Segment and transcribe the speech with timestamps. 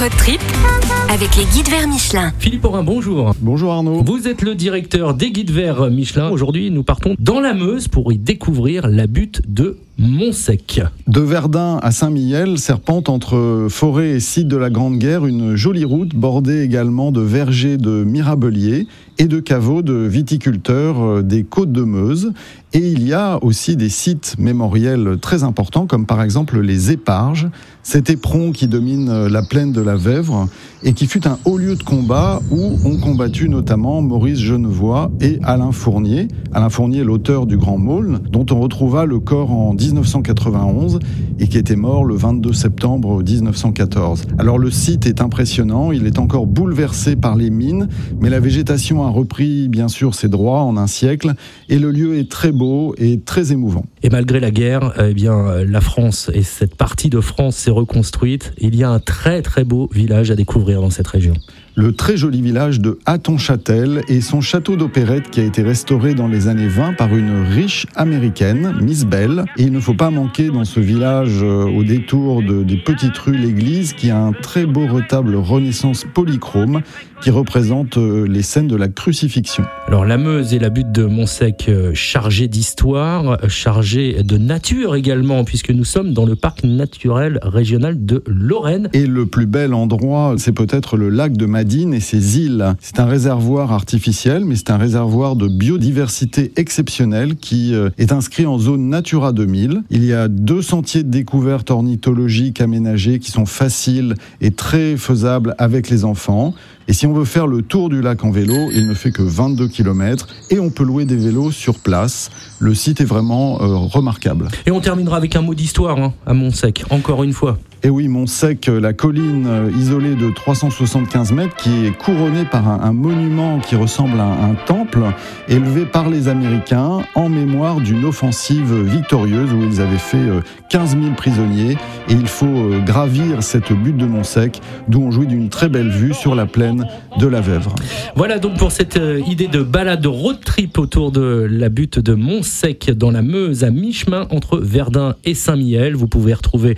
[0.00, 2.32] Road trip avec les guides vers Michelin.
[2.38, 3.34] Philippe Aurin, bonjour.
[3.40, 4.02] Bonjour Arnaud.
[4.04, 6.28] Vous êtes le directeur des guides verts Michelin.
[6.30, 10.80] Aujourd'hui, nous partons dans la Meuse pour y découvrir la butte de Montsec.
[11.08, 15.84] De Verdun à Saint-Mihiel serpente entre forêt et site de la Grande Guerre une jolie
[15.84, 18.86] route bordée également de vergers de mirabeliers
[19.18, 22.32] et de caveaux de viticulteurs euh, des côtes de Meuse.
[22.72, 27.48] Et il y a aussi des sites mémoriels très importants comme par exemple les Éparges,
[27.82, 30.48] cet éperon qui domine euh, la plaine de la Vèvre
[30.84, 35.38] et qui fut un haut lieu de combat où ont combattu notamment Maurice Genevois et
[35.44, 36.26] Alain Fournier.
[36.52, 40.98] Alain Fournier, l'auteur du Grand Maulne, dont on retrouva le corps en 1991
[41.38, 44.24] et qui était mort le 22 septembre 1914.
[44.40, 47.86] Alors le site est impressionnant, il est encore bouleversé par les mines,
[48.20, 51.34] mais la végétation a repris bien sûr ses droits en un siècle
[51.68, 53.84] et le lieu est très beau et très émouvant.
[54.02, 58.52] Et malgré la guerre, eh bien la France et cette partie de France s'est reconstruite.
[58.58, 61.34] Il y a un très très beau village à découvrir dans cette région
[61.78, 66.26] le très joli village de Hatton-Châtel et son château d'opérette qui a été restauré dans
[66.26, 69.44] les années 20 par une riche américaine, Miss Bell.
[69.56, 73.16] Et il ne faut pas manquer dans ce village, euh, au détour de, des petites
[73.18, 76.82] rues, l'église qui a un très beau retable Renaissance polychrome
[77.22, 79.64] qui représente euh, les scènes de la crucifixion.
[79.86, 85.44] Alors la Meuse est la butte de Montsec euh, chargée d'histoire, chargée de nature également,
[85.44, 88.88] puisque nous sommes dans le parc naturel régional de Lorraine.
[88.94, 92.74] Et le plus bel endroit, c'est peut-être le lac de Madrid et ses îles.
[92.80, 98.46] C'est un réservoir artificiel, mais c'est un réservoir de biodiversité exceptionnelle qui euh, est inscrit
[98.46, 99.82] en zone Natura 2000.
[99.90, 105.54] Il y a deux sentiers de découverte ornithologique aménagés qui sont faciles et très faisables
[105.58, 106.54] avec les enfants.
[106.90, 109.20] Et si on veut faire le tour du lac en vélo, il ne fait que
[109.20, 112.30] 22 km et on peut louer des vélos sur place.
[112.58, 114.48] Le site est vraiment euh, remarquable.
[114.64, 117.58] Et on terminera avec un mot d'histoire hein, à Montsec, encore une fois.
[117.84, 122.92] Et oui, Montsec, la colline euh, isolée de 375 mètres qui est couronnée par un,
[122.92, 125.04] monument qui ressemble à un, temple
[125.48, 130.26] élevé par les Américains en mémoire d'une offensive victorieuse où ils avaient fait
[130.70, 131.76] 15 euh, 000 prisonniers.
[132.08, 135.90] Et il faut euh, gravir cette butte de Montsec d'où on jouit d'une très belle
[135.90, 136.77] vue sur la plaine
[137.18, 137.74] de la Vèvre.
[138.16, 142.90] Voilà donc pour cette idée de balade road trip autour de la butte de Montsec
[142.90, 145.94] dans la Meuse à mi-chemin entre Verdun et Saint-Mihiel.
[145.94, 146.76] Vous pouvez retrouver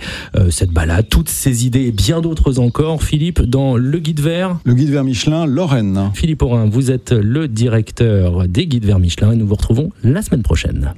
[0.49, 4.57] cette balade toutes ces idées et bien d'autres encore, Philippe, dans le guide vert.
[4.65, 6.11] Le guide vert Michelin, Lorraine.
[6.13, 10.21] Philippe Aurin, vous êtes le directeur des guides vert Michelin et nous vous retrouvons la
[10.21, 10.93] semaine prochaine.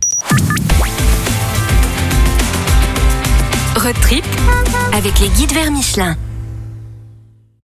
[3.76, 4.26] Road trip
[4.94, 6.16] avec les guides vers Michelin.